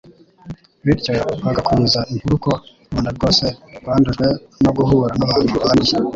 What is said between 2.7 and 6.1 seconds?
rubanda rwose rwandujwe no guhura n'abantu banduye.